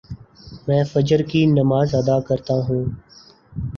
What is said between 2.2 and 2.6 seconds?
کر